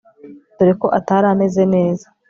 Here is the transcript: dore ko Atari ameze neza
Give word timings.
dore 0.57 0.73
ko 0.81 0.87
Atari 0.99 1.27
ameze 1.33 1.63
neza 1.73 2.05